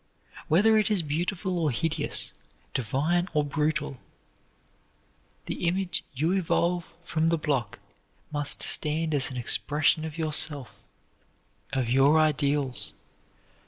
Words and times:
Whether 0.47 0.79
it 0.79 0.89
is 0.89 1.03
beautiful 1.03 1.59
or 1.59 1.69
hideous, 1.69 2.33
divine 2.73 3.27
or 3.35 3.45
brutal, 3.45 3.99
the 5.45 5.67
image 5.67 6.03
you 6.15 6.31
evolve 6.31 6.95
from 7.03 7.29
the 7.29 7.37
block 7.37 7.77
must 8.31 8.63
stand 8.63 9.13
as 9.13 9.29
an 9.29 9.37
expression 9.37 10.03
of 10.03 10.17
yourself, 10.17 10.83
of 11.71 11.87
your 11.87 12.17
ideals. 12.19 12.95